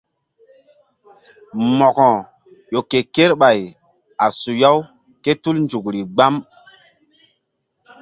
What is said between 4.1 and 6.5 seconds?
a suya-u ké tul nzukri gbam.